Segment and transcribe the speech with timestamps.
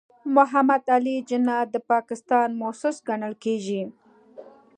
[0.35, 3.81] محمد علي جناح د پاکستان مؤسس ګڼل کېږي.